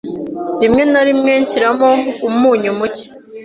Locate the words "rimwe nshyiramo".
1.07-1.89